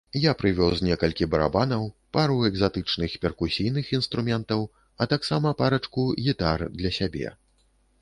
Я 0.21 0.31
прывёз 0.39 0.79
некалькі 0.87 1.27
барабанаў, 1.33 1.83
пару 2.17 2.39
экзатычных 2.49 3.11
перкусійных 3.27 3.93
інструментаў, 3.99 4.67
а 4.71 5.03
таксама 5.15 5.55
парачку 5.63 6.11
гітар 6.25 6.59
для 6.83 6.97
сябе. 7.01 7.27